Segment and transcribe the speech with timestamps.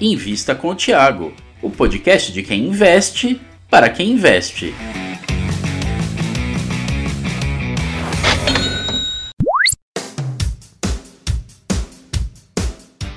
[0.00, 4.72] Invista com o Tiago, o podcast de quem investe para quem investe.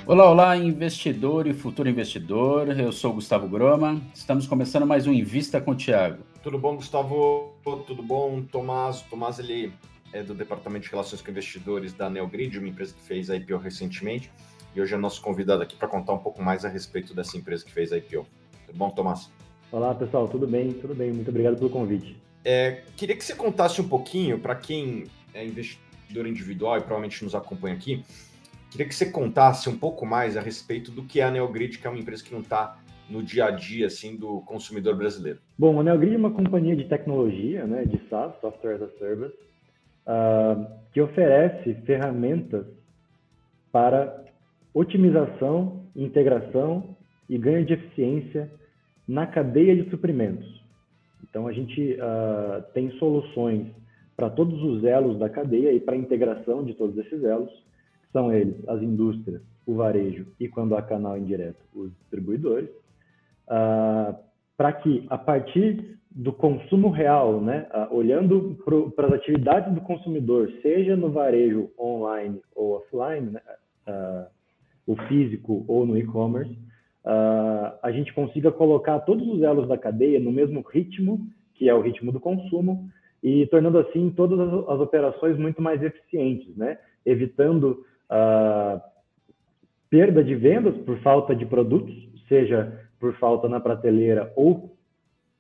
[0.08, 2.70] Olá, olá, investidor e futuro investidor.
[2.80, 4.02] Eu sou Gustavo Groma.
[4.12, 6.24] Estamos começando mais um Invista com o Tiago.
[6.42, 7.54] Tudo bom, Gustavo?
[7.86, 9.02] Tudo bom, Tomás?
[9.04, 9.72] Tomás, ele
[10.12, 13.58] é do Departamento de Relações com Investidores da Neogrid, uma empresa que fez a IPO
[13.58, 14.32] recentemente.
[14.74, 17.66] E hoje é nosso convidado aqui para contar um pouco mais a respeito dessa empresa
[17.66, 18.26] que fez a IPO.
[18.66, 19.30] Tudo bom, Tomás?
[19.70, 20.30] Olá, pessoal.
[20.30, 20.72] Tudo bem?
[20.72, 21.12] Tudo bem.
[21.12, 22.16] Muito obrigado pelo convite.
[22.44, 27.36] É, queria que você contasse um pouquinho, para quem é investidor individual e provavelmente nos
[27.36, 28.04] acompanha aqui,
[28.70, 31.86] queria que você contasse um pouco mais a respeito do que é a Neogrid, que
[31.86, 35.40] é uma empresa que não está no dia a dia assim do consumidor brasileiro.
[35.58, 39.36] Bom, a Neogrid é uma companhia de tecnologia, né, de SaaS, Software as a Service,
[40.08, 42.66] uh, que oferece ferramentas
[43.70, 44.31] para
[44.74, 46.96] otimização, integração
[47.30, 48.50] e ganho de eficiência
[49.08, 50.62] na cadeia de suprimentos.
[51.24, 53.68] Então, a gente uh, tem soluções
[54.16, 57.52] para todos os elos da cadeia e para a integração de todos esses elos,
[58.12, 62.70] são eles as indústrias, o varejo e, quando há canal indireto, os distribuidores,
[63.48, 64.16] uh,
[64.58, 68.58] para que, a partir do consumo real, né, uh, olhando
[68.96, 73.42] para as atividades do consumidor, seja no varejo online ou offline, né,
[74.92, 76.56] o físico ou no e-commerce,
[77.82, 81.20] a gente consiga colocar todos os elos da cadeia no mesmo ritmo,
[81.56, 82.90] que é o ritmo do consumo,
[83.24, 86.78] e tornando assim todas as, as operações muito mais eficientes, né?
[87.06, 88.82] evitando uh,
[89.90, 91.96] perda de vendas por falta de produtos,
[92.28, 94.76] seja por falta na prateleira ou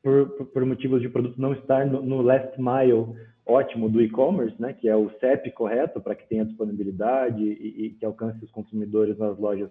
[0.02, 4.74] por, por, motivos de produto não estar no, no last mile ótimo do e-commerce, né,
[4.74, 9.18] que é o CEP correto para que tenha disponibilidade e, e, que alcance os consumidores
[9.18, 9.70] nas lojas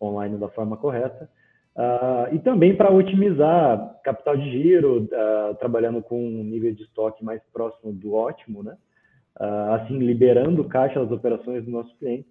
[0.00, 1.28] online da forma correta.
[1.74, 7.24] Uh, e também para otimizar capital de giro, uh, trabalhando com um nível de estoque
[7.24, 8.76] mais próximo do ótimo, né?
[9.40, 12.28] Uh, assim liberando caixa das operações do nosso cliente.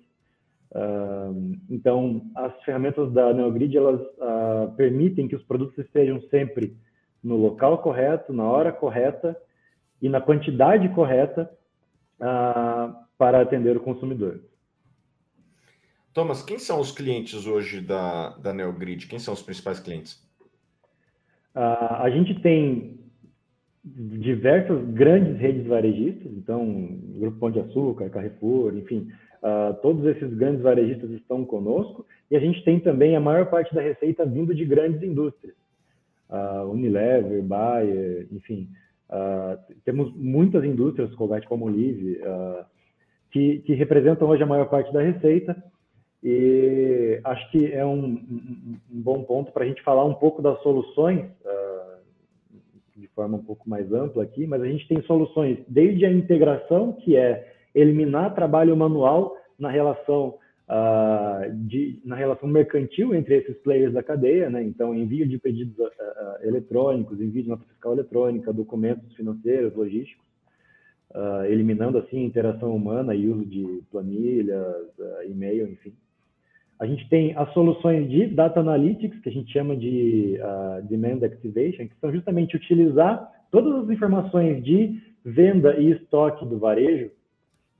[1.70, 4.02] então, as ferramentas da NeoGrid elas
[4.78, 6.78] permitem que os produtos estejam sempre
[7.24, 9.38] no local correto, na hora correta
[10.02, 11.50] e na quantidade correta
[13.18, 14.42] para atender o consumidor.
[16.14, 19.08] Thomas, quem são os clientes hoje da, da NeoGrid?
[19.08, 20.22] Quem são os principais clientes?
[21.56, 23.00] Uh, a gente tem
[23.84, 29.10] diversas grandes redes varejistas, então, Grupo Pão de Açúcar, Carrefour, enfim,
[29.42, 33.74] uh, todos esses grandes varejistas estão conosco, e a gente tem também a maior parte
[33.74, 35.56] da receita vindo de grandes indústrias,
[36.32, 38.70] uh, Unilever, Bayer, enfim,
[39.84, 42.22] temos muitas indústrias, Colgate Palmolive,
[43.30, 45.62] que, que representam hoje a maior parte da receita,
[46.24, 50.42] e acho que é um, um, um bom ponto para a gente falar um pouco
[50.42, 52.00] das soluções, uh,
[52.96, 56.94] de forma um pouco mais ampla aqui, mas a gente tem soluções desde a integração,
[56.94, 60.36] que é eliminar trabalho manual na relação,
[60.72, 64.64] uh, de, na relação mercantil entre esses players da cadeia, né?
[64.64, 65.90] então envio de pedidos uh,
[66.42, 70.26] eletrônicos, envio de nota fiscal eletrônica, documentos financeiros, logísticos,
[71.50, 74.88] eliminando assim interação humana e uso de planilhas,
[75.28, 75.94] e-mail, enfim.
[76.82, 81.24] A gente tem as soluções de Data Analytics, que a gente chama de uh, Demand
[81.24, 87.12] Activation, que são justamente utilizar todas as informações de venda e estoque do varejo,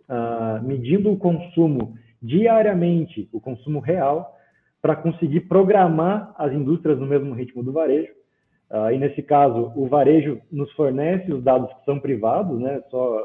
[0.08, 4.38] uh, medindo o consumo diariamente, o consumo real,
[4.82, 8.12] para conseguir programar as indústrias no mesmo ritmo do varejo.
[8.70, 12.82] Uh, e nesse caso, o varejo nos fornece os dados que são privados, né?
[12.90, 13.22] Só,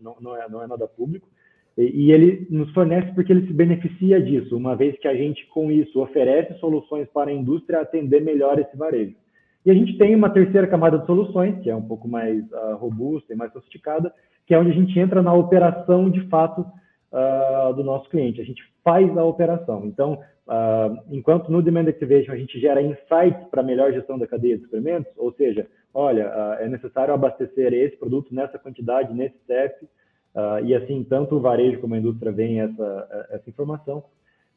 [0.00, 1.28] não, não, é, não é nada público,
[1.76, 5.70] e ele nos fornece porque ele se beneficia disso, uma vez que a gente, com
[5.70, 9.14] isso, oferece soluções para a indústria atender melhor esse varejo.
[9.64, 12.76] E a gente tem uma terceira camada de soluções, que é um pouco mais uh,
[12.76, 14.12] robusta e mais sofisticada,
[14.44, 16.66] que é onde a gente entra na operação de fato
[17.12, 18.40] uh, do nosso cliente.
[18.40, 19.84] A gente faz a operação.
[19.86, 24.56] Então, uh, enquanto no Demand Activation a gente gera insights para melhor gestão da cadeia
[24.56, 29.86] de suprimentos, ou seja, olha, é necessário abastecer esse produto nessa quantidade, nesse CEP,
[30.34, 34.04] Uh, e assim, tanto o varejo como a indústria veem essa, essa informação.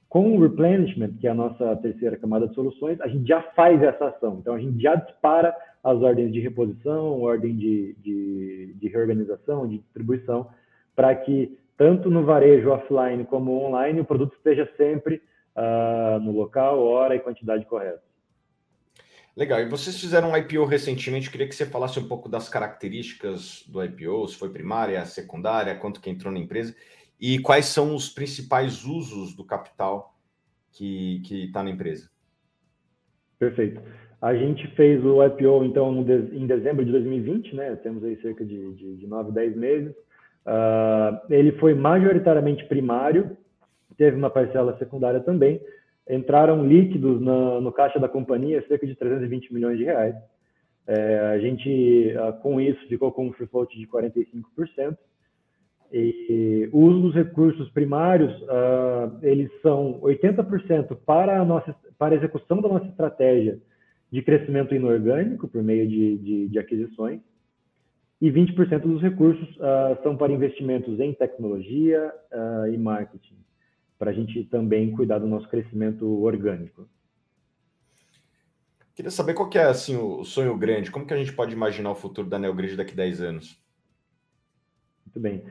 [0.08, 3.82] Com o replenishment, que é a nossa terceira camada de soluções, a gente já faz
[3.82, 4.38] essa ação.
[4.40, 9.80] Então, a gente já dispara as ordens de reposição, ordem de, de, de reorganização, de
[9.80, 10.50] distribuição,
[10.96, 15.20] para que tanto no varejo offline como online o produto esteja sempre
[15.56, 18.04] uh, no local, hora e quantidade correta.
[19.36, 19.62] Legal.
[19.62, 21.26] E vocês fizeram um IPO recentemente.
[21.26, 25.74] Eu queria que você falasse um pouco das características do IPO, se foi primária, secundária,
[25.74, 26.76] quanto que entrou na empresa
[27.20, 30.16] e quais são os principais usos do capital
[30.72, 32.12] que está na empresa.
[33.40, 33.82] Perfeito.
[34.22, 37.76] A gente fez o IPO, então, em dezembro de 2020, né?
[37.78, 39.96] Temos aí cerca de, de, de 9, 10 meses.
[40.46, 43.38] Uh, ele foi majoritariamente primário,
[43.98, 45.62] teve uma parcela secundária também.
[46.10, 50.16] Entraram líquidos na, no caixa da companhia, cerca de 320 milhões de reais.
[50.88, 54.98] É, a gente, uh, com isso, ficou com um free float de 45%.
[55.94, 62.18] E o uso dos recursos primários, uh, eles são 80% para a, nossa, para a
[62.18, 63.60] execução da nossa estratégia
[64.12, 67.22] de crescimento inorgânico por meio de, de, de aquisições,
[68.22, 73.38] e 20% dos recursos uh, são para investimentos em tecnologia uh, e marketing,
[73.98, 76.88] para a gente também cuidar do nosso crescimento orgânico.
[78.94, 81.90] Queria saber qual que é assim, o sonho grande, como que a gente pode imaginar
[81.90, 83.60] o futuro da NeoGrid daqui a 10 anos?
[85.06, 85.44] Muito bem.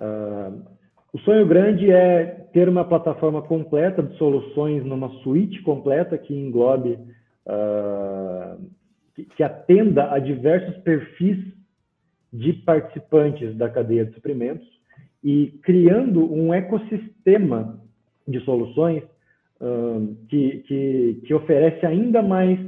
[0.00, 0.64] Uh,
[1.12, 6.98] o sonho grande é ter uma plataforma completa de soluções numa suíte completa que englobe
[7.46, 8.70] uh,
[9.14, 11.38] que, que, atenda a diversos perfis
[12.32, 14.66] de participantes da cadeia de suprimentos
[15.22, 17.80] e criando um ecossistema
[18.26, 19.02] de soluções
[19.60, 22.58] uh, que, que, que oferece ainda mais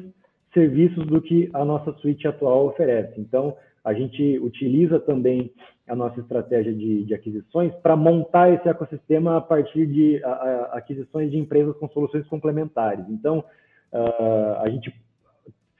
[0.52, 3.20] serviços do que a nossa suíte atual oferece.
[3.20, 5.52] Então, a gente utiliza também
[5.88, 10.78] a nossa estratégia de, de aquisições para montar esse ecossistema a partir de a, a,
[10.78, 13.04] aquisições de empresas com soluções complementares.
[13.08, 13.44] Então,
[13.92, 14.94] uh, a gente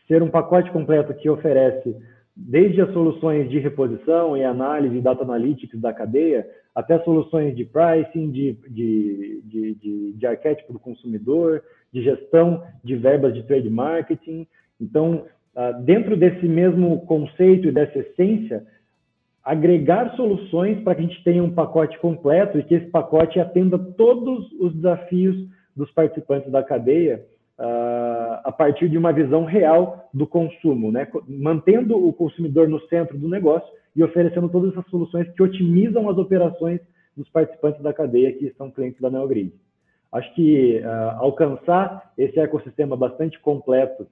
[0.08, 1.96] ser um pacote completo que oferece
[2.36, 8.30] desde as soluções de reposição e análise, data analytics da cadeia, até soluções de pricing,
[8.30, 11.62] de, de, de, de, de arquétipo do consumidor,
[11.92, 14.46] de gestão de verbas de trade marketing.
[14.80, 18.64] Então, uh, dentro desse mesmo conceito e dessa essência,
[19.44, 23.78] agregar soluções para que a gente tenha um pacote completo e que esse pacote atenda
[23.78, 25.36] todos os desafios
[25.74, 27.24] dos participantes da cadeia
[27.60, 31.06] uh, a partir de uma visão real do consumo, né?
[31.28, 36.16] mantendo o consumidor no centro do negócio e oferecendo todas essas soluções que otimizam as
[36.16, 36.80] operações
[37.16, 39.52] dos participantes da cadeia que são clientes da NeoGrid.
[40.10, 44.06] Acho que uh, alcançar esse ecossistema bastante completo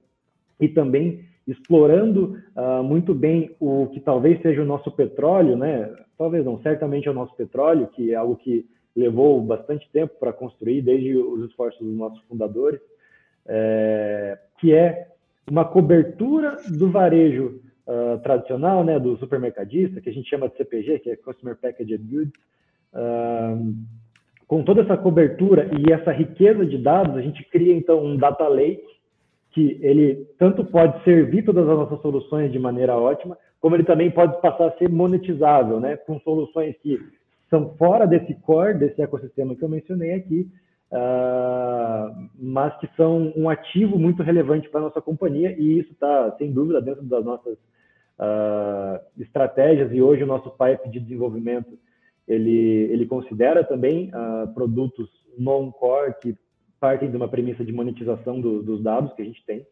[0.61, 5.91] e também explorando uh, muito bem o que talvez seja o nosso petróleo, né?
[6.19, 10.33] Talvez não, certamente é o nosso petróleo, que é algo que levou bastante tempo para
[10.33, 12.81] construir, desde os esforços dos nossos fundadores,
[13.49, 15.09] é, que é
[15.51, 20.99] uma cobertura do varejo uh, tradicional, né, do supermercadista, que a gente chama de CPG,
[20.99, 22.33] que é Customer Packaged Goods,
[22.93, 23.75] uh,
[24.47, 28.47] com toda essa cobertura e essa riqueza de dados, a gente cria então um data
[28.47, 28.87] lake
[29.51, 34.11] que ele tanto pode servir todas as nossas soluções de maneira ótima, como ele também
[34.11, 36.99] pode passar a ser monetizável, né, com soluções que
[37.51, 40.47] são fora desse core, desse ecossistema que eu mencionei aqui,
[40.93, 46.35] uh, mas que são um ativo muito relevante para a nossa companhia, e isso está,
[46.39, 51.79] sem dúvida, dentro das nossas uh, estratégias, e hoje o nosso pipe de desenvolvimento,
[52.27, 55.09] ele, ele considera também uh, produtos
[55.39, 56.37] non-core que
[56.81, 59.67] partem de uma premissa de monetização do, dos dados que a gente tem,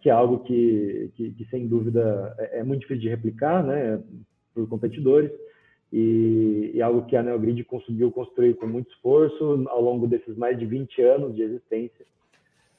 [0.00, 4.00] que é algo que, que, que, sem dúvida, é, é muito difícil de replicar, né,
[4.54, 5.30] por competidores,
[5.96, 10.58] e, e, algo que a Neogrid conseguiu construir com muito esforço ao longo desses mais
[10.58, 12.04] de 20 anos de existência,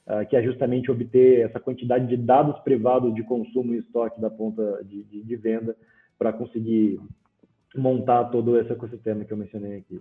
[0.06, 4.28] uh, que é justamente obter essa quantidade de dados privados de consumo e estoque da
[4.28, 5.74] ponta de, de, de venda
[6.18, 7.00] para conseguir
[7.74, 9.98] montar todo esse ecossistema que eu mencionei aqui.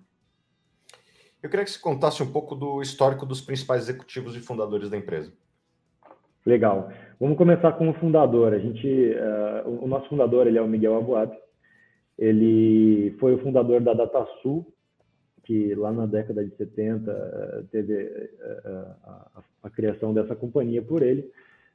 [1.42, 4.98] Eu queria que você contasse um pouco do histórico dos principais executivos e fundadores da
[4.98, 5.32] empresa.
[6.46, 6.90] Legal.
[7.18, 8.54] Vamos começar com o fundador.
[8.54, 11.45] A gente, uh, o nosso fundador ele é o Miguel Abuab.
[12.18, 14.66] Ele foi o fundador da DataSul,
[15.44, 20.36] que lá na década de 70 eh, teve eh, eh, a, a, a criação dessa
[20.36, 21.30] companhia por ele.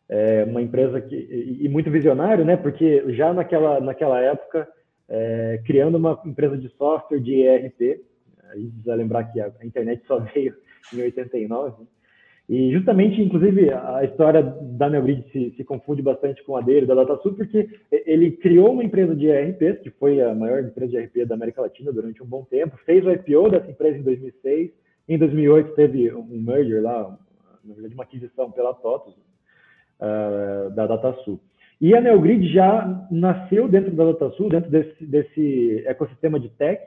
[0.09, 1.15] É uma empresa que
[1.61, 2.57] e, muito visionário, né?
[2.57, 4.67] Porque já naquela naquela época
[5.09, 8.01] é, criando uma empresa de software de ERP,
[8.49, 10.57] a gente precisa lembrar que a, a internet só veio
[10.93, 11.81] em 89.
[11.81, 11.87] Né?
[12.51, 16.97] E justamente, inclusive, a história da NeoGrid se, se, confunde bastante com a dele, da
[16.97, 21.29] DataSul, porque ele criou uma empresa de ERP, que foi a maior empresa de ERP
[21.29, 24.73] da América Latina durante um bom tempo, fez o IPO dessa empresa em 2006,
[25.09, 27.17] em 2008 teve um merger lá,
[27.65, 31.39] na verdade uma aquisição pela TOTOS, uh, da DataSul.
[31.81, 36.83] E a NeoGrid já nasceu dentro da DataSul, dentro desse, desse ecossistema de tech,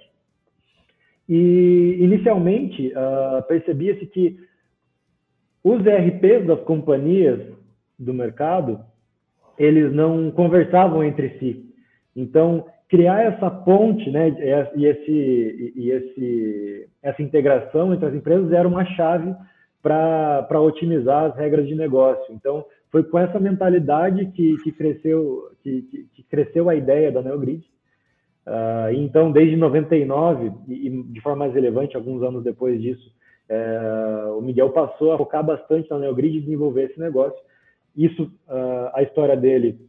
[1.30, 4.38] e inicialmente uh, percebia-se que
[5.64, 7.40] os ERPs das companhias
[7.98, 8.80] do mercado,
[9.58, 11.66] eles não conversavam entre si.
[12.16, 14.30] Então, criar essa ponte, né,
[14.76, 19.34] e esse, e esse, essa integração entre as empresas era uma chave
[19.82, 22.34] para otimizar as regras de negócio.
[22.34, 27.22] Então, foi com essa mentalidade que, que, cresceu, que, que, que cresceu a ideia da
[27.22, 27.66] NeoGrid.
[28.46, 33.12] Uh, então, desde 99, e, de forma mais relevante, alguns anos depois disso,
[33.50, 37.38] é, o Miguel passou a focar bastante na NeoGrid e desenvolver esse negócio.
[37.96, 39.80] Isso, uh, a história dele,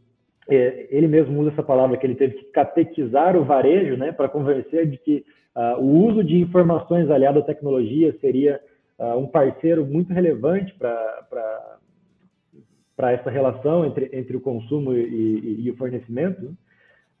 [0.49, 4.29] é, ele mesmo usa essa palavra que ele teve que catequizar o varejo, né, para
[4.29, 8.61] convencer de que uh, o uso de informações aliado à tecnologia seria
[8.99, 11.79] uh, um parceiro muito relevante para
[13.11, 16.55] essa relação entre, entre o consumo e, e, e o fornecimento.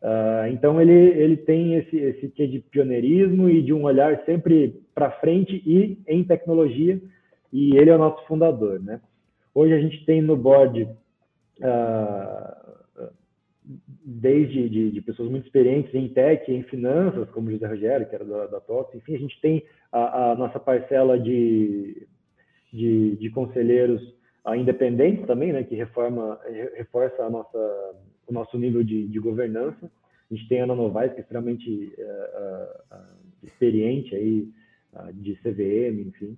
[0.01, 4.81] Uh, então ele, ele tem esse, esse quê de pioneirismo e de um olhar sempre
[4.93, 7.01] para frente e em tecnologia,
[7.51, 8.79] e ele é o nosso fundador.
[8.79, 9.01] Né?
[9.53, 12.75] Hoje a gente tem no board uh,
[14.05, 18.23] desde de, de, pessoas muito experientes em tech, em finanças, como José Rogério, que era
[18.23, 18.61] da, da
[18.93, 22.07] enfim, a gente tem a, a nossa parcela de,
[22.71, 24.01] de, de conselheiros
[24.45, 26.39] uh, independentes também, né, que reforma,
[26.75, 27.95] reforça a nossa,
[28.27, 29.91] o nosso nível de, de governança.
[30.29, 34.47] A gente tem a Ana Novaes, que é extremamente uh, uh, experiente aí,
[35.13, 36.37] de CVM, enfim.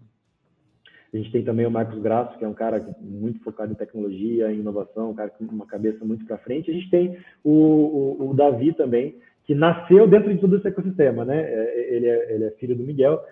[1.13, 4.51] A gente tem também o Marcos Graço, que é um cara muito focado em tecnologia,
[4.51, 6.69] em inovação, um cara com uma cabeça muito para frente.
[6.69, 9.15] A gente tem o, o, o, Davi também,
[9.45, 11.41] que nasceu dentro de todo esse ecossistema, né?
[11.41, 13.23] É, ele é, ele é filho do Miguel,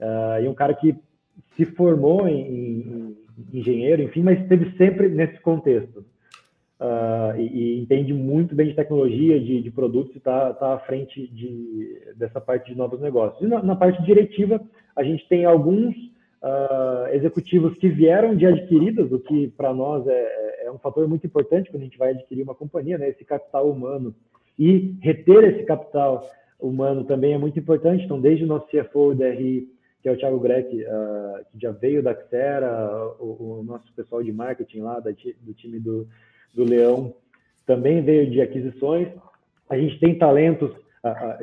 [0.00, 0.94] uh, e um cara que
[1.56, 3.16] se formou em, em,
[3.52, 6.04] engenheiro, enfim, mas esteve sempre nesse contexto.
[6.80, 10.78] Uh, e, e, entende muito bem de tecnologia, de, de produtos, e está tá à
[10.80, 13.40] frente de, dessa parte de novos negócios.
[13.42, 14.60] E na, na parte diretiva,
[14.96, 15.94] a gente tem alguns
[16.42, 21.26] uh, executivos que vieram de adquiridas, o que para nós é, é, um fator muito
[21.26, 23.08] importante quando a gente vai adquirir uma companhia, né?
[23.08, 24.14] esse capital humano.
[24.58, 26.28] E reter esse capital
[26.60, 28.04] humano também é muito importante.
[28.04, 29.68] Então, desde o nosso CFO, o DRI,
[30.02, 34.22] que é o Thiago Greck, uh, que já veio da Xera, o, o, nosso pessoal
[34.22, 36.06] de marketing lá, da, do time do,
[36.54, 37.14] do Leão,
[37.66, 39.08] também veio de aquisições.
[39.68, 40.70] A gente tem talentos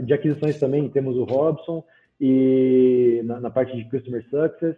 [0.03, 1.83] de aquisições também, temos o Robson,
[2.19, 4.75] e na, na parte de Customer Success.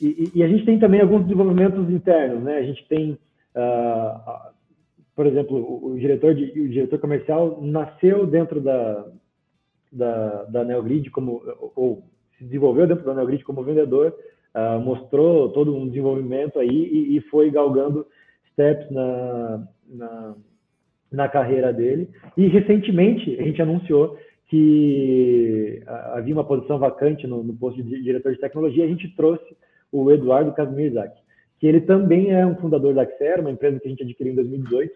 [0.00, 2.58] E, e, a gente tem também alguns desenvolvimentos internos, né?
[2.58, 3.18] A gente tem,
[3.54, 4.52] uh,
[5.14, 9.06] por exemplo, o, o, diretor de, o diretor comercial nasceu dentro da
[9.92, 11.42] da, da Neogrid como
[11.74, 12.04] ou
[12.38, 14.14] se desenvolveu dentro da Neogrid como vendedor,
[14.54, 18.06] uh, mostrou todo um desenvolvimento aí e, e foi galgando
[18.60, 20.34] steps na, na,
[21.10, 22.10] na carreira dele.
[22.36, 28.32] E recentemente a gente anunciou que havia uma posição vacante no, no posto de diretor
[28.32, 29.56] de tecnologia, a gente trouxe
[29.92, 31.14] o Eduardo Kazmierzak,
[31.58, 34.36] que ele também é um fundador da Xera, uma empresa que a gente adquiriu em
[34.36, 34.94] 2018, uh,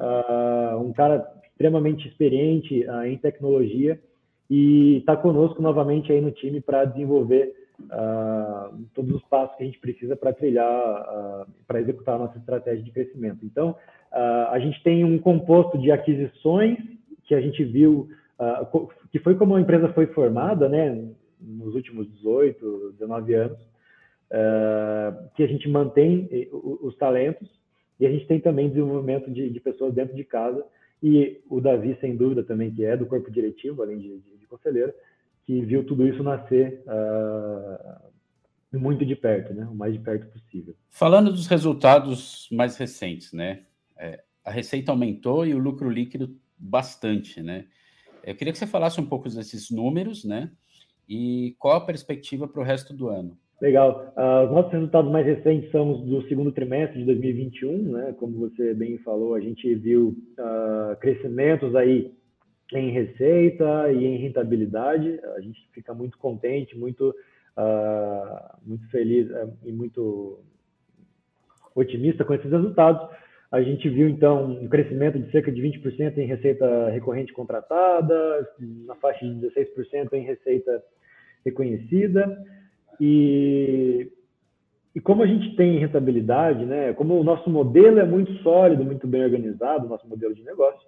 [0.00, 3.98] ah, um cara extremamente experiente uh, em tecnologia.
[4.50, 9.66] E está conosco novamente aí no time para desenvolver uh, todos os passos que a
[9.66, 13.44] gente precisa para trilhar, para executar a nossa estratégia de crescimento.
[13.44, 13.76] Então,
[14.10, 16.78] a gente tem um composto de aquisições
[17.24, 18.08] que a gente viu,
[19.12, 21.08] que foi como a empresa foi formada, né,
[21.40, 27.48] nos últimos 18, 19 anos, uh, que a gente mantém eh, os talentos
[27.98, 30.64] e a gente tem também desenvolvimento de, de, pessoas dentro de casa
[31.02, 34.46] e o Davi, sem dúvida, também, que é do corpo diretivo, além de, de, de
[34.46, 34.92] conselheiro,
[35.48, 39.66] que viu tudo isso nascer uh, muito de perto, né?
[39.66, 40.74] o mais de perto possível.
[40.90, 43.62] Falando dos resultados mais recentes, né?
[43.98, 47.64] É, a receita aumentou e o lucro líquido bastante, né?
[48.22, 50.50] Eu queria que você falasse um pouco desses números, né?
[51.08, 53.34] E qual a perspectiva para o resto do ano?
[53.58, 54.12] Legal.
[54.18, 58.14] Uh, os nossos resultados mais recentes são do segundo trimestre de 2021, né?
[58.18, 62.12] Como você bem falou, a gente viu uh, crescimentos aí
[62.72, 65.20] em receita e em rentabilidade.
[65.36, 67.14] A gente fica muito contente, muito,
[67.56, 69.28] uh, muito feliz
[69.64, 70.40] e muito
[71.74, 73.08] otimista com esses resultados.
[73.50, 78.94] A gente viu, então, um crescimento de cerca de 20% em receita recorrente contratada, na
[78.96, 80.82] faixa de 16% em receita
[81.42, 82.44] reconhecida.
[83.00, 84.10] E,
[84.94, 89.06] e como a gente tem rentabilidade, né, como o nosso modelo é muito sólido, muito
[89.06, 90.86] bem organizado, o nosso modelo de negócio,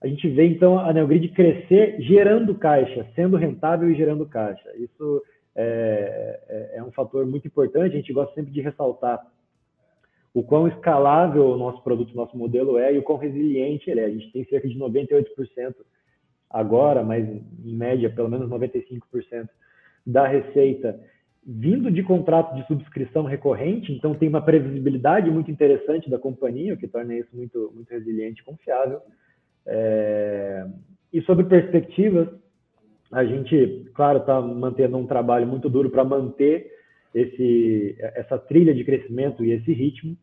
[0.00, 4.70] a gente vê então a Neogrid crescer gerando caixa, sendo rentável e gerando caixa.
[4.76, 5.22] Isso
[5.54, 9.24] é, é, é, um fator muito importante, a gente gosta sempre de ressaltar
[10.34, 14.00] o quão escalável o nosso produto, o nosso modelo é e o quão resiliente ele
[14.00, 14.04] é.
[14.04, 15.24] A gente tem cerca de 98%
[16.50, 19.48] agora, mas em média pelo menos 95%
[20.06, 21.00] da receita
[21.46, 26.76] vindo de contrato de subscrição recorrente, então tem uma previsibilidade muito interessante da companhia, o
[26.76, 29.00] que torna isso muito, muito resiliente e confiável.
[29.66, 30.66] É...
[31.12, 32.28] E sobre perspectivas,
[33.12, 36.70] a gente, claro, está mantendo um trabalho muito duro para manter
[37.14, 40.16] esse, essa trilha de crescimento e esse ritmo.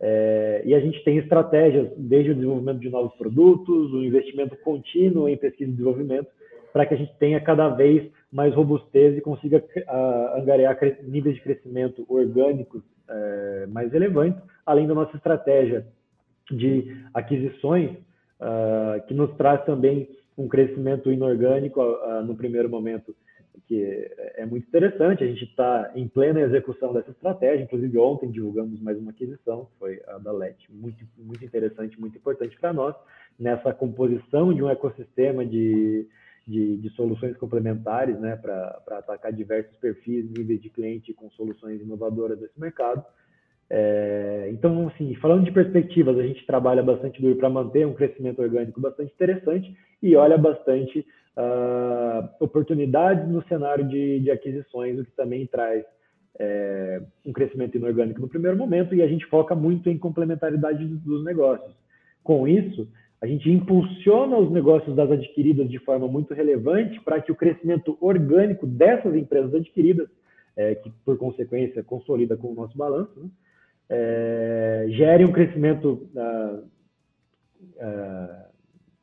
[0.00, 5.28] É, e a gente tem estratégias, desde o desenvolvimento de novos produtos, o investimento contínuo
[5.28, 6.28] em pesquisa e desenvolvimento,
[6.72, 11.42] para que a gente tenha cada vez mais robustez e consiga uh, angariar níveis de
[11.42, 15.86] crescimento orgânicos uh, mais relevantes, além da nossa estratégia
[16.50, 17.90] de aquisições,
[18.40, 21.82] uh, que nos traz também um crescimento inorgânico
[22.24, 23.14] no primeiro momento,
[23.66, 25.22] que é muito interessante.
[25.22, 27.62] A gente está em plena execução dessa estratégia.
[27.62, 32.58] Inclusive, ontem divulgamos mais uma aquisição, foi a da LET, muito, muito interessante, muito importante
[32.58, 32.96] para nós,
[33.38, 36.08] nessa composição de um ecossistema de
[36.50, 42.38] de, de soluções complementares né, para atacar diversos perfis, níveis de cliente com soluções inovadoras
[42.38, 43.04] desse mercado.
[43.72, 48.42] É, então, assim, falando de perspectivas, a gente trabalha bastante duro para manter um crescimento
[48.42, 49.72] orgânico bastante interessante
[50.02, 55.84] e olha bastante uh, oportunidades no cenário de, de, aquisições, o que também traz
[56.36, 61.24] é, um crescimento inorgânico no primeiro momento e a gente foca muito em complementaridade dos
[61.24, 61.72] negócios.
[62.24, 62.88] Com isso,
[63.20, 67.96] a gente impulsiona os negócios das adquiridas de forma muito relevante para que o crescimento
[68.00, 70.08] orgânico dessas empresas adquiridas,
[70.56, 73.28] é, que por consequência consolida com o nosso balanço, né,
[73.90, 76.60] é, gere um crescimento ah,
[77.80, 78.46] ah,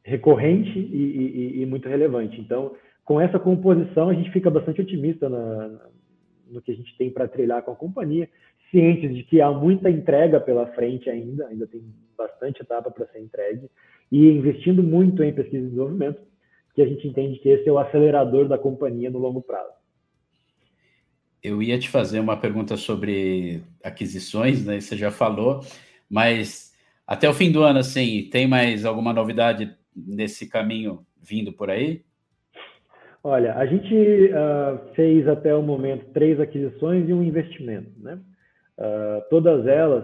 [0.03, 2.39] recorrente e, e, e, muito relevante.
[2.39, 5.89] Então, com essa composição, a gente fica bastante otimista na,
[6.49, 8.29] no que a gente tem para trilhar com a companhia,
[8.71, 11.81] cientes de que há muita entrega pela frente ainda, ainda tem
[12.17, 13.69] bastante etapa para ser entregue,
[14.09, 16.21] e investindo muito em pesquisa e desenvolvimento,
[16.73, 19.76] que a gente entende que esse é o acelerador da companhia no longo prazo.
[21.47, 24.81] Eu ia te fazer uma pergunta sobre aquisições, né?
[24.81, 25.61] Você já falou,
[26.09, 26.73] mas
[27.05, 32.03] até o fim do ano, assim, tem mais alguma novidade nesse caminho vindo por aí?
[33.23, 38.19] Olha, a gente uh, fez até o momento três aquisições e um investimento, né?
[38.77, 40.03] Uh, todas elas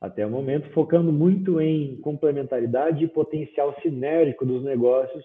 [0.00, 5.24] até o momento, focando muito em complementaridade e potencial sinérgico dos negócios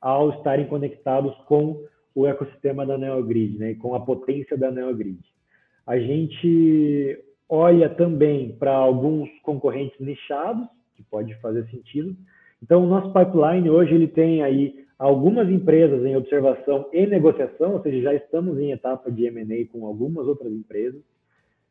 [0.00, 5.18] ao estarem conectados com o ecossistema da NeoGrid, né, com a potência da NeoGrid.
[5.86, 12.16] A gente olha também para alguns concorrentes nichados, que pode fazer sentido.
[12.62, 17.82] Então, o nosso pipeline hoje ele tem aí algumas empresas em observação e negociação, ou
[17.82, 21.02] seja, já estamos em etapa de M&A com algumas outras empresas.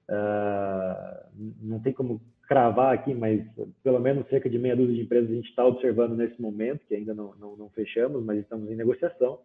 [0.09, 3.41] Uh, não tem como cravar aqui, mas
[3.81, 6.93] pelo menos cerca de meia dúzia de empresas a gente está observando nesse momento, que
[6.93, 9.39] ainda não, não, não fechamos, mas estamos em negociação.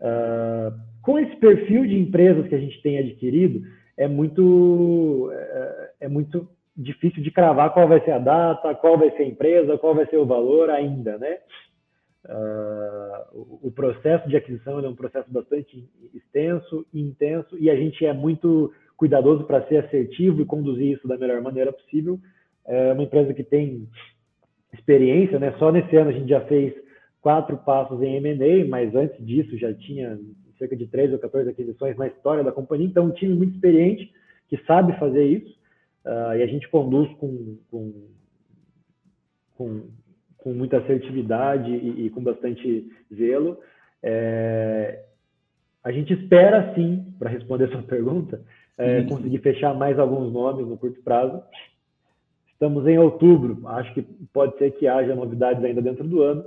[0.00, 3.62] Uh, com esse perfil de empresas que a gente tem adquirido,
[3.96, 9.10] é muito, é, é, muito difícil de cravar qual vai ser a data, qual vai
[9.10, 11.38] ser a empresa, qual vai ser o valor ainda, né?
[12.24, 18.04] Uh, o processo de aquisição é um processo bastante extenso e intenso e a gente
[18.06, 22.18] é muito cuidadoso para ser assertivo e conduzir isso da melhor maneira possível.
[22.66, 23.86] É uma empresa que tem
[24.72, 25.54] experiência, né?
[25.58, 26.74] Só nesse ano a gente já fez
[27.24, 30.20] quatro passos em M&A, mas antes disso já tinha
[30.58, 32.86] cerca de 13 ou 14 aquisições na história da companhia.
[32.86, 34.12] Então, um time muito experiente
[34.46, 35.58] que sabe fazer isso
[36.04, 37.94] uh, e a gente conduz com, com,
[39.56, 39.82] com,
[40.36, 43.58] com muita assertividade e, e, com bastante zelo.
[44.02, 45.02] É,
[45.82, 48.42] a gente espera, sim, para responder a sua pergunta,
[48.76, 51.42] é, conseguir fechar mais alguns nomes no curto prazo.
[52.52, 56.44] Estamos em outubro, acho que pode ser que haja novidades ainda dentro do ano,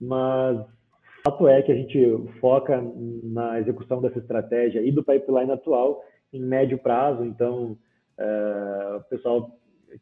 [0.00, 1.98] mas o fato é que a gente
[2.40, 2.82] foca
[3.22, 7.76] na execução dessa estratégia e do pipeline atual em médio prazo, então
[8.18, 9.58] é, o pessoal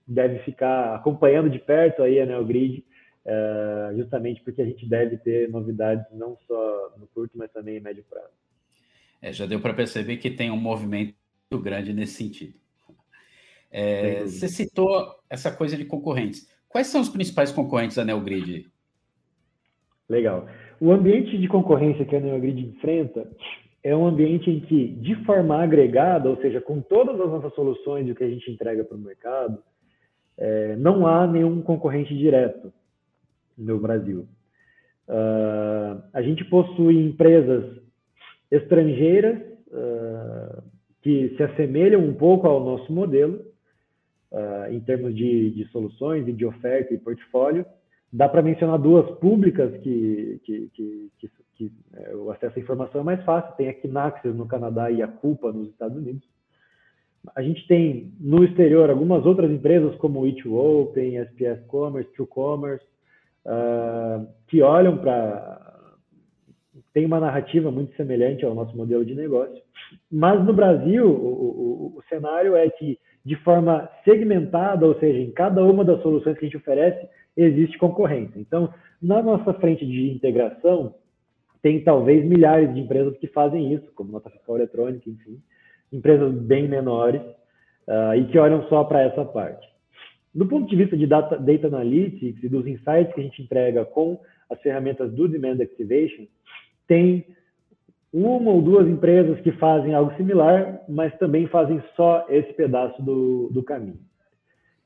[0.07, 2.85] deve ficar acompanhando de perto aí a NeoGrid,
[3.25, 7.81] é, justamente porque a gente deve ter novidades não só no curto, mas também em
[7.81, 8.33] médio prazo.
[9.21, 11.15] É, já deu para perceber que tem um movimento
[11.61, 12.55] grande nesse sentido.
[13.71, 16.49] É, você citou essa coisa de concorrentes.
[16.69, 18.71] Quais são os principais concorrentes da NeoGrid?
[20.09, 20.47] Legal.
[20.81, 23.29] O ambiente de concorrência que a NeoGrid enfrenta
[23.83, 28.07] é um ambiente em que, de forma agregada, ou seja, com todas as nossas soluções
[28.07, 29.63] e o que a gente entrega para o mercado,
[30.37, 32.73] é, não há nenhum concorrente direto
[33.57, 34.27] no Brasil.
[35.09, 37.65] Uh, a gente possui empresas
[38.51, 40.63] estrangeiras uh,
[41.03, 43.41] que se assemelham um pouco ao nosso modelo,
[44.31, 47.65] uh, em termos de, de, soluções e de oferta e portfólio.
[48.13, 53.01] Dá para mencionar duas públicas que, que, que, que, que é, o acesso à informação
[53.03, 53.55] é mais fácil.
[53.57, 56.23] Tem a Kinaxis no Canadá e a Culpa nos Estados Unidos.
[57.35, 62.85] A gente tem no exterior algumas outras empresas como It2Open, SPS Commerce, TrueCommerce,
[63.45, 65.67] uh, que olham para
[66.99, 69.63] tem uma narrativa muito semelhante ao nosso modelo de negócio.
[70.11, 75.31] Mas no Brasil, o, o, o cenário é que, de forma segmentada, ou seja, em
[75.31, 77.09] cada uma das soluções que a gente oferece,
[77.43, 78.39] existe concorrência.
[78.39, 80.95] Então, na nossa frente de integração,
[81.63, 85.41] tem talvez milhares de empresas que fazem isso, como nota fiscal eletrônica, enfim,
[85.93, 89.67] empresas bem menores uh, e que olham só para essa parte.
[90.35, 93.85] Do ponto de vista de data, data analytics e dos insights que a gente entrega
[93.85, 94.21] com
[94.51, 96.27] as ferramentas do Demand Activation,
[96.87, 97.25] tem
[98.13, 103.49] uma ou duas empresas que fazem algo similar, mas também fazem só esse pedaço do,
[103.53, 104.08] do caminho.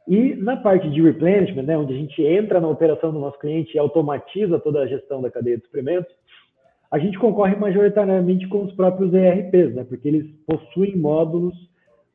[0.06, 3.74] E na parte de replenishment, né, onde a gente entra na operação do nosso cliente
[3.74, 6.12] e automatiza toda a gestão da cadeia de suprimentos,
[6.90, 11.54] a gente concorre majoritariamente com os próprios ERPs, né, porque eles possuem módulos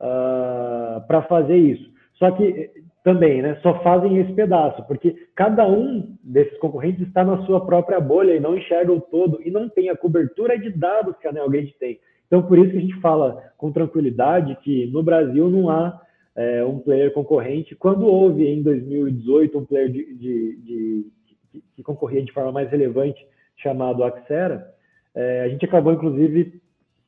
[0.02, 1.90] uh, para fazer isso.
[2.16, 2.70] Só que
[3.04, 8.02] também, né, só fazem esse pedaço, porque cada um desses concorrentes está na sua própria
[8.02, 11.32] bolha e não enxerga o todo e não tem a cobertura de dados que a
[11.32, 12.00] NeoGrid tem.
[12.28, 16.02] Então, por isso que a gente fala com tranquilidade que no Brasil não há
[16.38, 17.76] é, um player concorrente.
[17.76, 21.12] Quando houve em 2018 um player de, de, de,
[21.52, 23.26] de que concorria de forma mais relevante,
[23.58, 24.74] chamado Axera,
[25.14, 26.62] é, a gente acabou, inclusive,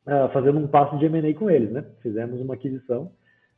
[0.07, 1.85] uh, fazendo um passo de M&A com eles, né?
[2.01, 3.11] Fizemos uma aquisição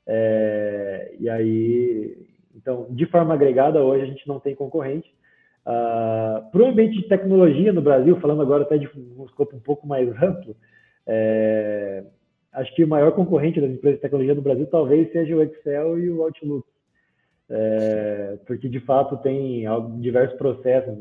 [0.06, 2.18] é, e aí,
[2.56, 5.10] então, de forma agregada, hoje a gente não tem concorrente.
[5.62, 9.60] Uh, Para o ambiente de tecnologia no Brasil, falando agora até de um escopo um
[9.60, 10.56] pouco mais amplo,
[11.06, 12.04] é,
[12.54, 16.00] acho que o maior concorrente das empresas de tecnologia no Brasil talvez seja o Excel
[16.00, 16.68] e o Outlook.
[17.50, 19.66] É, porque, de fato, tem
[20.00, 20.98] diversos processos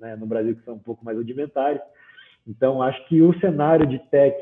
[0.00, 1.80] né, no Brasil que são um pouco mais rudimentares.
[2.46, 4.36] Então, acho que o cenário de tech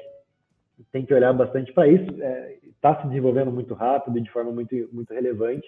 [0.93, 2.11] tem que olhar bastante para isso.
[2.11, 5.67] Está é, tá se desenvolvendo muito rápido e de forma muito, muito relevante.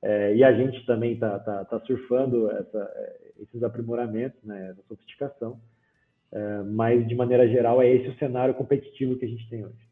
[0.00, 5.60] É, e a gente também está tá, tá surfando essa, esses aprimoramentos, né, essa sofisticação.
[6.30, 9.87] É, mas, de maneira geral, é esse o cenário competitivo que a gente tem hoje.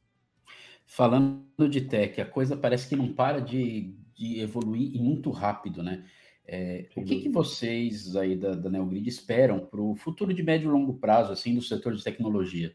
[0.87, 5.83] Falando de tech, a coisa parece que não para de, de evoluir e muito rápido,
[5.83, 6.05] né?
[6.49, 10.68] É, o que, que, vocês aí da, da Neogrid esperam para o futuro de médio
[10.68, 12.72] e longo prazo, assim, do setor de tecnologia?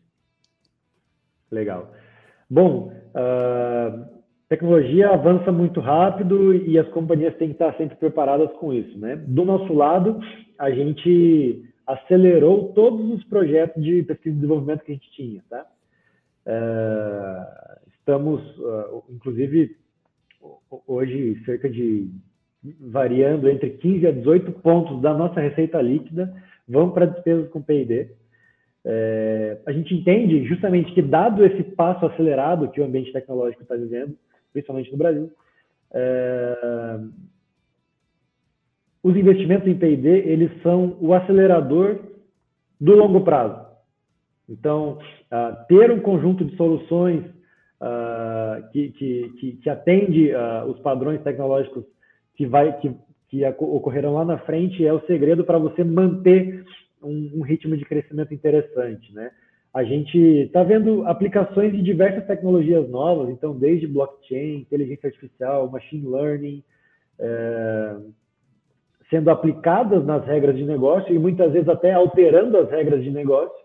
[1.50, 1.94] Legal.
[2.50, 4.06] Bom, uh,
[4.50, 9.16] tecnologia avança muito rápido e as companhias têm que estar sempre preparadas com isso, né?
[9.16, 10.20] Do nosso lado,
[10.60, 15.66] a gente acelerou todos os projetos de pesquisa e desenvolvimento que a gente tinha, tá?
[16.46, 17.81] Uh,
[18.12, 19.78] estamos, uh, inclusive,
[20.86, 22.10] hoje, cerca de
[22.80, 26.32] variando entre 15 a 18 pontos da nossa receita líquida
[26.68, 28.12] vão para despesas com P&D.
[28.84, 33.76] É, a gente entende justamente que, dado esse passo acelerado que o ambiente tecnológico está
[33.76, 34.16] vivendo,
[34.52, 35.32] principalmente no Brasil,
[35.94, 37.00] é,
[39.02, 42.00] os investimentos em P&D eles são o acelerador
[42.80, 43.66] do longo prazo.
[44.48, 45.00] Então,
[45.32, 47.24] uh, ter um conjunto de soluções
[48.72, 51.84] que, que, que, que, atende uh, os padrões tecnológicos
[52.36, 52.94] que, vai, que,
[53.30, 56.64] que ocorrerão lá na frente é o segredo para você manter
[57.02, 59.32] um, um, ritmo de crescimento interessante, né?
[59.74, 66.06] A gente está vendo aplicações de diversas tecnologias novas, então desde blockchain, inteligência artificial, machine
[66.06, 66.62] learning,
[67.18, 67.96] é,
[69.10, 73.61] sendo aplicadas nas regras de negócio e muitas vezes até alterando as regras de negócio.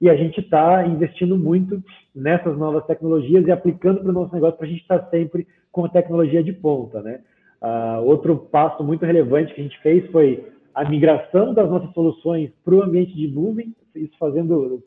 [0.00, 1.82] E a gente está investindo muito
[2.14, 5.46] nessas novas tecnologias e aplicando para o nosso negócio para a gente estar tá sempre
[5.72, 7.20] com a tecnologia de ponta, né?
[7.60, 12.50] Uh, outro passo muito relevante que a gente fez foi a migração das nossas soluções
[12.64, 14.80] para o ambiente de nuvem, isso fazendo,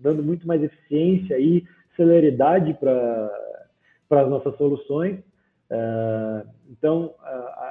[0.00, 1.64] dando muito mais eficiência e
[1.96, 3.30] celeridade para
[4.10, 5.20] as nossas soluções.
[5.70, 7.14] Uh, então,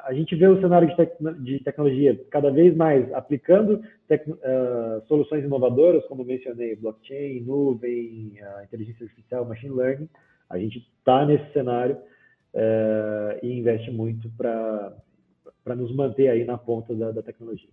[0.04, 5.44] a gente vê o cenário de, tec de tecnologia cada vez mais aplicando uh, soluções
[5.44, 8.34] inovadoras, como mencionei, blockchain, nuvem,
[8.64, 10.10] inteligência artificial, machine learning.
[10.50, 11.98] A gente está nesse cenário
[13.44, 17.70] e investe muito para nos manter aí na ponta da, da, tecnologia.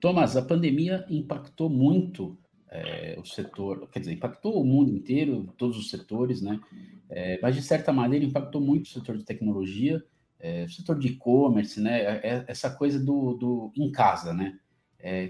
[0.00, 2.38] Thomas, a pandemia impactou muito
[2.70, 6.60] é, o setor, quer dizer, impactou o mundo inteiro, todos os setores, né?
[7.08, 10.02] É, mas de certa maneira impactou muito o setor de tecnologia,
[10.40, 12.00] é, o setor de e-commerce, né?
[12.00, 14.58] É, é, essa coisa do, do em casa, né?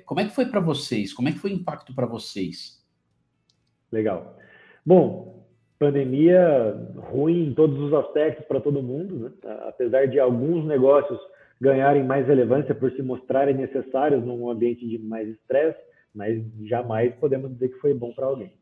[0.06, 1.12] como é que foi para vocês?
[1.12, 2.82] Como é que foi o impacto para vocês?
[3.92, 4.38] Legal.
[4.86, 5.46] Bom,
[5.78, 6.74] pandemia
[7.10, 9.30] ruim em todos os aspectos para todo mundo, né?
[9.68, 11.20] apesar de alguns negócios
[11.60, 15.78] ganharem mais relevância por se mostrarem necessários num ambiente de mais estresse,
[16.16, 18.52] mas jamais podemos dizer que foi bom para alguém.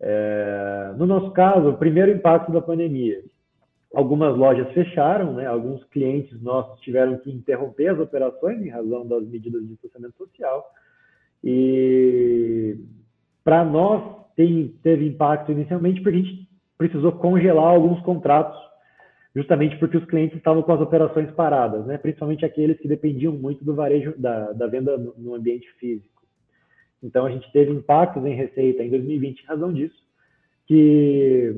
[0.00, 0.94] É...
[0.96, 3.22] no nosso caso, o primeiro impacto da pandemia,
[3.94, 5.46] algumas lojas fecharam, né?
[5.46, 10.64] alguns clientes nossos tiveram que interromper as operações em razão das medidas de distanciamento social
[11.42, 12.78] e
[13.44, 14.02] para nós
[14.34, 18.58] tem, teve impacto inicialmente porque a gente precisou congelar alguns contratos,
[19.34, 21.98] justamente porque os clientes estavam com as operações paradas, né?
[21.98, 26.15] principalmente aqueles que dependiam muito do varejo, da, da venda no ambiente físico.
[27.06, 29.94] Então, a gente teve impactos em receita em 2020 em razão disso,
[30.66, 31.54] que,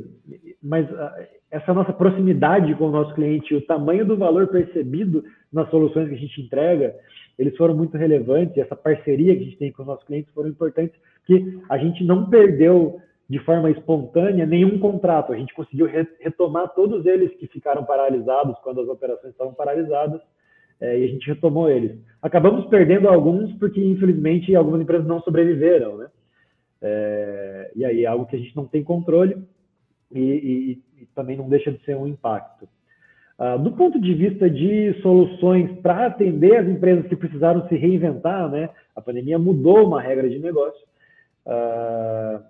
[0.62, 5.70] mas ah, essa nossa proximidade com o nosso cliente, o tamanho do valor percebido nas
[5.70, 6.94] soluções que a gente entrega,
[7.38, 10.50] eles foram muito relevantes, essa parceria que a gente tem com os nossos clientes foram
[10.50, 15.86] importantes, que a gente não perdeu de forma espontânea nenhum contrato, a gente conseguiu
[16.20, 20.20] retomar todos eles que ficaram paralisados quando as operações estavam paralisadas,
[20.80, 21.98] é, e a gente retomou eles.
[22.22, 26.06] Acabamos perdendo alguns porque, infelizmente, algumas empresas não sobreviveram, né?
[26.80, 29.36] É, e aí é algo que a gente não tem controle
[30.12, 32.68] e, e, e também não deixa de ser um impacto.
[33.38, 38.50] Uh, do ponto de vista de soluções para atender as empresas que precisaram se reinventar,
[38.50, 38.68] né?
[38.96, 40.84] A pandemia mudou uma regra de negócio.
[41.46, 42.42] Uh,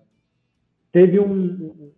[0.91, 1.91] teve um,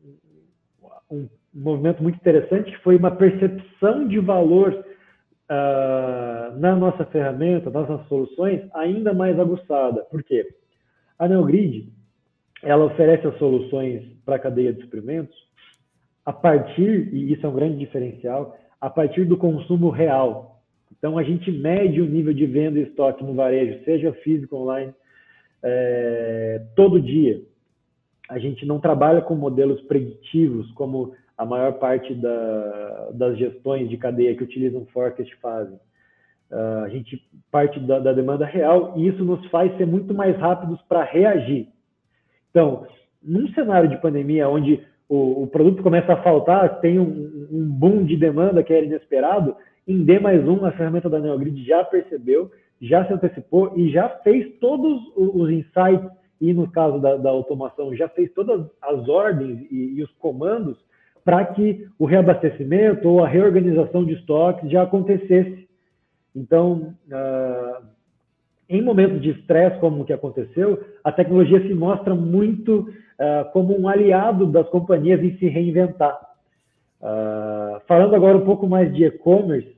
[1.09, 4.85] um, um, movimento muito interessante que foi uma percepção de valor
[5.51, 10.03] uh, na nossa ferramenta, nas nossas soluções, ainda mais aguçada.
[10.05, 10.47] Por quê?
[11.19, 11.93] A NeoGrid
[12.63, 15.37] ela oferece as soluções para a cadeia de suprimentos
[16.25, 20.63] a partir, e isso é um grande diferencial, a partir do consumo real.
[20.97, 24.95] Então, a gente mede o nível de venda e estoque no varejo, seja físico online,
[25.63, 27.43] é, todo dia.
[28.29, 33.97] A gente não trabalha com modelos preditivos, como a maior parte da, das gestões de
[33.97, 35.81] cadeia que utilizam forecast fazem.
[36.51, 37.19] Uh, a gente
[37.51, 41.69] parte da, da demanda real e isso nos faz ser muito mais rápidos para reagir.
[42.51, 42.87] Então,
[43.23, 48.05] num cenário de pandemia onde o, o produto começa a faltar, tem um, um, boom
[48.05, 49.57] de demanda que era inesperado,
[49.89, 52.51] em D mais um, a ferramenta da NeoGrid já percebeu,
[52.83, 57.97] já se antecipou e já fez todos os insights, e no caso da, da automação,
[57.97, 60.77] já fez todas as ordens e, e os comandos
[61.31, 65.69] para que o reabastecimento ou a reorganização de estoques já acontecesse.
[66.35, 67.87] Então, uh,
[68.69, 73.81] em momentos de estresse como o que aconteceu, a tecnologia se mostra muito uh, como
[73.81, 76.19] um aliado das companhias em se reinventar.
[77.01, 79.71] Uh, falando agora um pouco mais de e-commerce,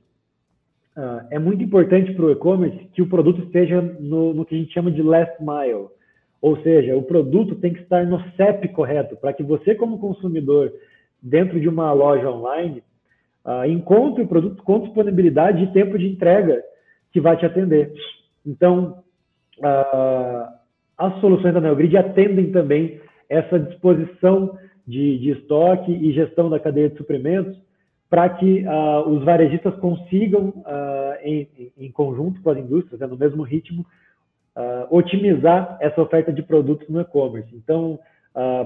[0.97, 4.57] uh, é muito importante para o e-commerce que o produto esteja no, no, que a
[4.57, 5.85] gente chama de last mile,
[6.41, 10.73] ou seja, o produto tem que estar no CEP correto, para que você, como consumidor,
[11.23, 12.83] dentro de uma loja online,
[13.67, 16.61] encontre o produto com disponibilidade e tempo de entrega
[17.13, 17.93] que vai te atender.
[18.45, 19.03] Então,
[19.59, 20.53] uh,
[20.97, 26.89] as soluções da NeoGrid atendem também essa disposição de, de, estoque e gestão da cadeia
[26.89, 27.57] de suprimentos
[28.09, 33.17] para que uh, os varejistas consigam, uh, em, em, conjunto com as indústrias, né, no
[33.17, 33.85] mesmo ritmo,
[34.91, 37.49] otimizar essa oferta de produtos no e-commerce.
[37.55, 37.97] Então,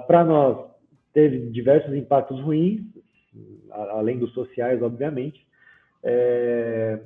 [0.05, 0.57] para nós,
[1.17, 2.81] teve diversos impactos ruins,
[3.71, 5.47] além dos sociais, obviamente.
[6.03, 6.99] É,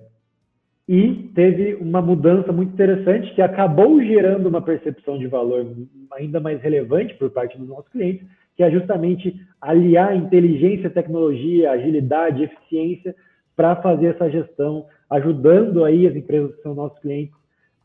[0.85, 5.65] e teve uma mudança muito interessante que acabou gerando uma percepção de valor
[6.11, 12.43] ainda mais relevante por parte dos nossos clientes, que é justamente aliar inteligência, tecnologia, agilidade,
[12.43, 13.15] eficiência
[13.55, 17.33] para fazer essa gestão, ajudando aí as empresas que são nossos clientes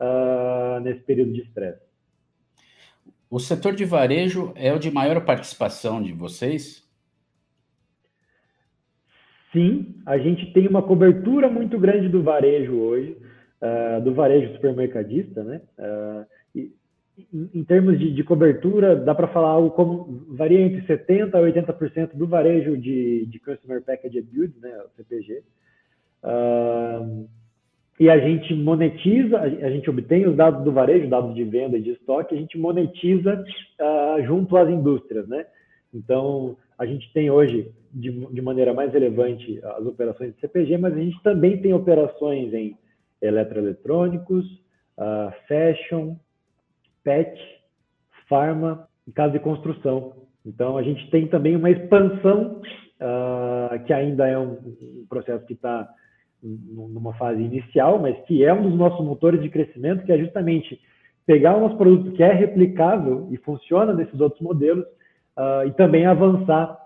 [0.00, 1.85] uh, nesse período de estresse.
[3.28, 6.86] O setor de varejo é o de maior participação de vocês?
[9.52, 13.16] Sim, a gente tem uma cobertura muito grande do varejo hoje,
[13.60, 15.60] uh, do varejo supermercadista, né?
[15.78, 16.72] Uh, e,
[17.32, 21.38] em, em, termos de, de cobertura, dá para falar algo como varia entre 70% a
[21.38, 25.42] 80% do varejo de, de Customer Packaged Goods, né, o CPG.
[26.22, 27.26] Uh,
[27.98, 31.82] e a gente monetiza, a gente obtém os dados do varejo, dados de venda e
[31.82, 33.42] de estoque, a gente monetiza
[34.26, 35.46] junto às indústrias, né?
[35.94, 40.92] Então, a gente tem hoje, de, de, maneira mais relevante, as operações de CPG, mas
[40.92, 42.76] a gente também tem operações em
[43.22, 44.44] eletroeletrônicos,
[44.98, 46.16] uh, fashion,
[47.02, 47.40] pet,
[48.28, 50.12] farma e casa de construção.
[50.44, 52.60] Então, a gente tem também uma expansão,
[53.00, 55.88] uh, que ainda é um, um processo que está
[56.46, 60.80] numa fase inicial, mas que é um dos nossos motores de crescimento, que é justamente
[61.26, 64.84] pegar o nosso produto que é replicável e funciona nesses outros modelos
[65.36, 66.78] uh, e também avançar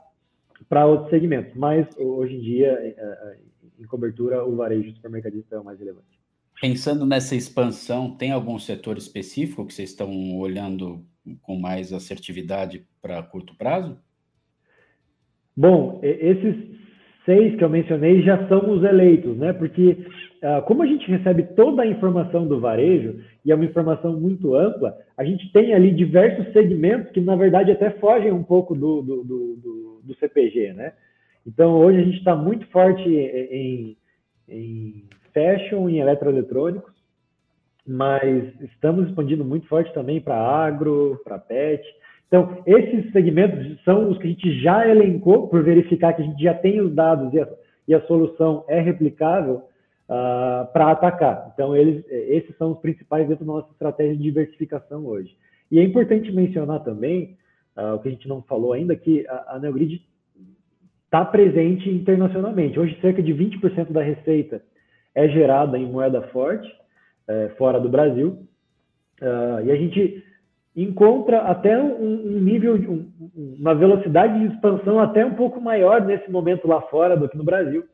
[0.68, 1.52] para outros segmentos.
[1.54, 3.36] Mas hoje em dia, eh, eh,
[3.80, 6.06] em cobertura, o varejo supermercadista é o mais relevante.
[6.60, 11.04] Pensando nessa expansão, tem algum setor específico que vocês estão olhando
[11.42, 13.98] com mais assertividade para curto prazo?
[15.56, 16.69] Bom, esses
[17.24, 19.52] seis que eu mencionei já são os eleitos, né?
[19.52, 19.96] Porque
[20.42, 24.54] uh, como a gente recebe toda a informação do varejo, e é uma informação muito
[24.54, 29.02] ampla, a gente tem ali diversos segmentos que, na verdade, até fogem um pouco do,
[29.02, 30.92] do, do, do CPG, né?
[31.46, 33.96] Então, hoje a gente está muito forte em,
[34.48, 36.92] em fashion, em eletroeletrônicos,
[37.86, 41.82] mas estamos expandindo muito forte também para agro, para pet.
[42.30, 46.40] Então, esses segmentos são os que a gente já elencou, por verificar que a gente
[46.40, 47.48] já tem os dados e a,
[47.88, 49.62] e a solução é replicável uh,
[50.08, 51.50] ah, para atacar.
[51.52, 55.36] Então, eles, esses são os principais dentro da nossa estratégia de diversificação hoje.
[55.72, 57.36] E é importante mencionar também,
[57.76, 60.00] uh, o que a gente não falou ainda, que a, a Neogrid
[61.06, 62.78] está presente internacionalmente.
[62.78, 64.62] Hoje, cerca de 20% da receita
[65.16, 66.72] é gerada em moeda forte,
[67.26, 68.46] é, fora do Brasil,
[69.20, 70.22] uh, e a gente
[70.76, 73.10] encontra até um, um nível, um,
[73.58, 77.44] uma velocidade de expansão até um pouco maior nesse momento lá fora do que no
[77.44, 77.84] Brasil.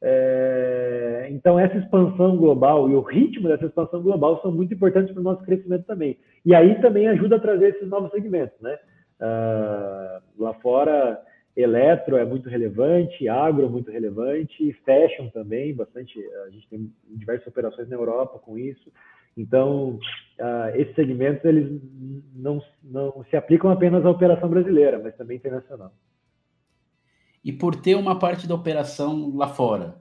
[0.00, 5.20] É, então, essa expansão global e o ritmo dessa expansão global são muito importantes para
[5.20, 6.16] o nosso crescimento também.
[6.44, 8.58] E aí também ajuda a trazer esses novos segmentos.
[8.60, 8.78] Né?
[9.20, 11.20] Uh, lá fora,
[11.56, 16.18] eletro é muito relevante, agro é muito relevante, fashion também, bastante.
[16.46, 18.92] A gente tem diversas operações na Europa com isso.
[19.38, 19.98] Então,
[20.40, 21.80] uh, esses segmentos eles
[22.34, 25.92] não, não se aplicam apenas à operação brasileira, mas também internacional.
[27.44, 29.96] E por ter uma parte da operação lá fora,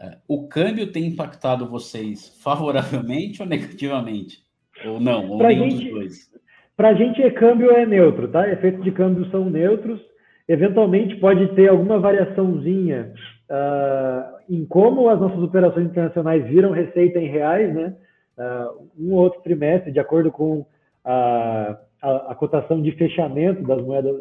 [0.00, 4.42] uh, o câmbio tem impactado vocês favoravelmente ou negativamente?
[4.84, 5.30] Ou não?
[5.30, 6.32] Ou nenhum gente, dos dois?
[6.76, 8.50] Para a gente, câmbio é neutro, tá?
[8.50, 10.00] Efeitos de câmbio são neutros
[10.48, 13.12] Eventualmente pode ter alguma variaçãozinha
[13.48, 17.94] uh, em como as nossas operações internacionais viram receita em reais, né?
[18.38, 20.64] Uh, um ou outro trimestre, de acordo com
[21.04, 24.16] a, a, a, cotação de fechamento das moedas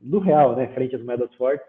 [0.00, 1.66] do real, né, frente às moedas fortes,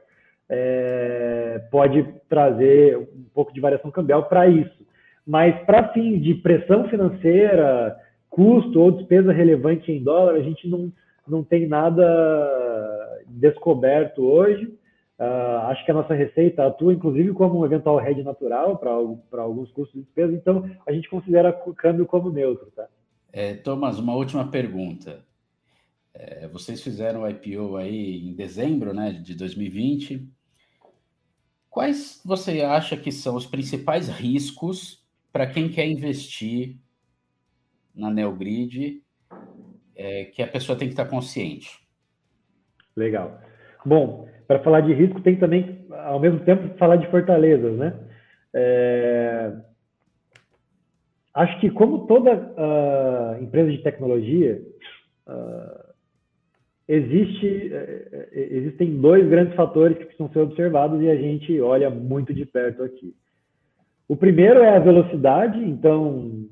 [0.49, 4.85] é, pode trazer um pouco de variação cambial para isso.
[5.25, 7.97] Mas para fins de pressão financeira,
[8.29, 10.91] custo ou despesa relevante em dólar, a gente não,
[11.27, 12.03] não tem nada
[13.27, 14.73] descoberto hoje.
[15.19, 19.71] Uh, acho que a nossa receita atua, inclusive, como um eventual hedge natural para alguns
[19.71, 22.71] custos de despesa, então a gente considera o câmbio como neutro.
[22.75, 22.87] Tá?
[23.33, 25.25] É, Thomas, uma última pergunta.
[26.13, 30.27] É, vocês fizeram o IPO aí em dezembro né, de 2020.
[31.69, 36.77] Quais você acha que são os principais riscos para quem quer investir
[37.93, 39.03] na Neogrid
[39.95, 41.79] é, que a pessoa tem que estar consciente?
[42.95, 43.39] Legal.
[43.85, 47.93] Bom, para falar de risco, tem também, ao mesmo tempo, falar de fortalezas, né?
[48.53, 49.51] É...
[51.33, 54.59] Acho que, como toda uh, empresa de tecnologia,
[55.27, 55.93] uh,
[56.87, 62.33] existe, uh, existem dois grandes fatores que precisam ser observados e a gente olha muito
[62.33, 63.13] de perto aqui.
[64.07, 66.47] O primeiro é a velocidade, então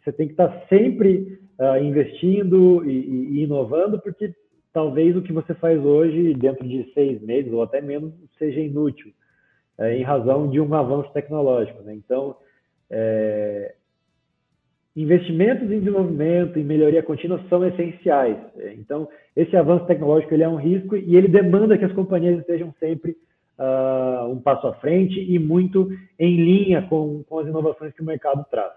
[0.00, 1.38] você tem que estar sempre
[1.82, 4.32] investindo e, e inovando, porque
[4.72, 9.12] talvez o que você faz hoje, dentro de seis meses ou até menos, seja inútil,
[9.78, 11.82] é, em razão de um avanço tecnológico.
[11.82, 11.94] Né?
[11.94, 12.36] Então,
[12.90, 13.74] é,
[14.94, 18.36] investimentos em desenvolvimento, em melhoria contínua são essenciais.
[18.56, 22.40] É, então, esse avanço tecnológico ele é um risco e ele demanda que as companhias
[22.40, 23.16] estejam sempre
[23.58, 28.06] uh, um passo à frente e muito em linha com, com as inovações que o
[28.06, 28.72] mercado traz.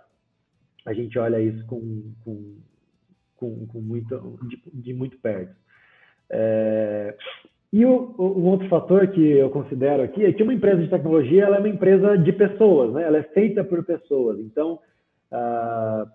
[0.85, 2.55] A gente olha isso com, com,
[3.35, 5.55] com, com muito, de, de muito perto.
[6.31, 7.15] É...
[7.73, 11.45] E o, o, outro fator que eu considero aqui é que uma empresa de tecnologia
[11.45, 13.03] ela é uma empresa de pessoas, né?
[13.03, 14.39] ela é feita por pessoas.
[14.39, 14.77] Então,
[15.31, 16.05] uh,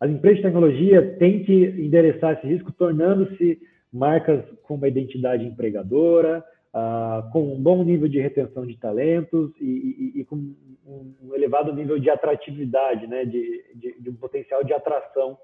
[0.00, 3.60] as empresas de tecnologia têm que endereçar esse risco, tornando-se
[3.92, 10.12] marcas com uma identidade empregadora, uh, com um bom nível de retenção de talentos e,
[10.16, 10.36] e, e com
[10.84, 13.24] um elevado nível de atratividade, né?
[13.24, 15.38] de, de, de um potencial de atração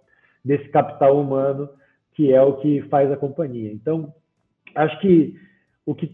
[0.44, 1.68] desse capital humano
[2.16, 3.70] que é o que faz a companhia.
[3.70, 4.12] Então,
[4.74, 5.34] acho que
[5.84, 6.10] o que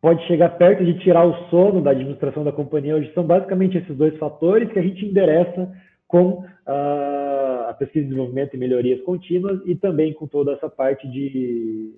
[0.00, 3.96] pode chegar perto de tirar o sono da administração da companhia hoje são basicamente esses
[3.96, 5.72] dois fatores que a gente endereça
[6.06, 11.08] com uh, a pesquisa de desenvolvimento e melhorias contínuas e também com toda essa parte
[11.08, 11.94] de,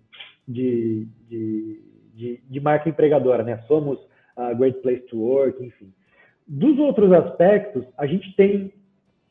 [0.47, 1.81] de, de,
[2.15, 3.59] de, de marca empregadora, né?
[3.67, 3.99] Somos
[4.37, 5.93] a Great Place to Work, enfim.
[6.47, 8.73] Dos outros aspectos, a gente tem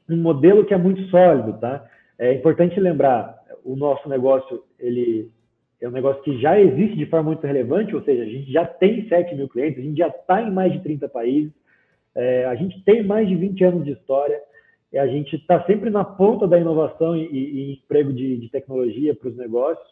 [0.09, 1.85] um modelo que é muito sólido, tá?
[2.17, 5.31] É importante lembrar, o nosso negócio ele
[5.79, 8.65] é um negócio que já existe de forma muito relevante, ou seja, a gente já
[8.65, 11.51] tem 7 mil clientes, a gente já está em mais de 30 países,
[12.13, 14.39] é, a gente tem mais de 20 anos de história,
[14.93, 19.15] e a gente está sempre na ponta da inovação e, e emprego de, de tecnologia
[19.15, 19.87] para os negócios.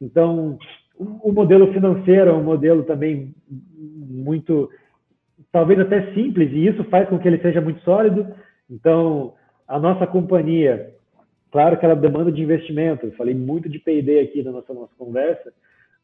[0.00, 0.58] Então,
[0.96, 4.70] o, o modelo financeiro é um modelo também muito
[5.50, 8.26] talvez até simples, e isso faz com que ele seja muito sólido.
[8.70, 9.34] Então,
[9.66, 10.94] a nossa companhia,
[11.56, 14.92] claro que ela demanda de investimento, eu falei muito de P&D aqui na nossa, nossa
[14.98, 15.50] conversa,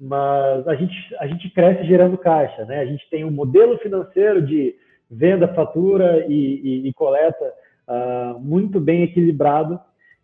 [0.00, 2.78] mas a gente, a gente cresce gerando caixa, né?
[2.78, 4.74] A gente tem um modelo financeiro de
[5.10, 7.52] venda, fatura e, e, e coleta
[7.86, 9.78] uh, muito bem equilibrado,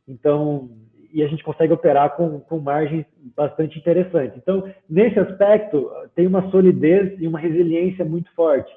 [0.09, 0.71] então,
[1.13, 3.05] e a gente consegue operar com, com margens
[3.37, 4.39] bastante interessantes.
[4.39, 8.73] Então, nesse aspecto, tem uma solidez e uma resiliência muito forte.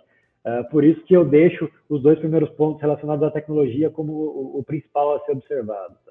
[0.46, 4.60] Uh, por isso que eu deixo os dois primeiros pontos relacionados à tecnologia como o,
[4.60, 5.96] o principal a ser observado.
[6.06, 6.11] Tá?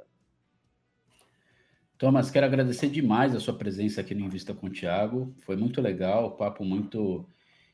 [2.00, 5.34] Thomas, quero agradecer demais a sua presença aqui no Invista com o Thiago.
[5.40, 7.28] Foi muito legal, papo muito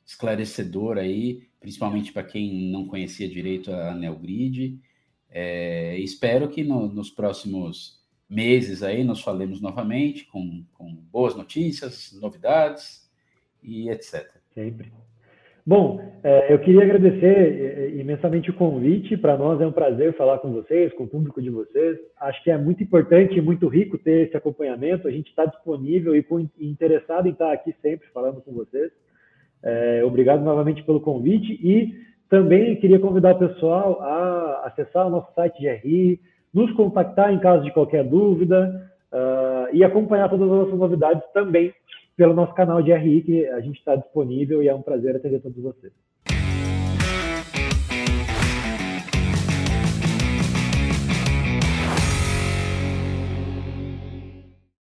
[0.04, 4.80] esclarecedor aí, principalmente para quem não conhecia direito a Neogrid.
[5.30, 12.10] É, espero que no, nos próximos meses aí nós falemos novamente com, com boas notícias,
[12.20, 13.08] novidades
[13.62, 14.28] e etc.
[14.52, 14.92] Sempre.
[15.66, 19.16] Bom, é, eu queria agradecer é, imensamente o convite.
[19.16, 21.98] Para nós é um prazer falar com vocês, com o público de vocês.
[22.20, 25.08] Acho que é muito importante e muito rico ter esse acompanhamento.
[25.08, 26.24] A gente está disponível e
[26.60, 28.92] interessado em estar aqui sempre falando com vocês.
[29.60, 31.94] É, obrigado novamente pelo convite e
[32.30, 36.20] também queria convidar o pessoal a acessar o nosso site de RI,
[36.54, 41.72] nos contactar em caso de qualquer dúvida uh, e acompanhar todas as nossas novidades também
[42.16, 45.40] pelo nosso canal de RI, que a gente está disponível e é um prazer atender
[45.40, 45.92] todos vocês.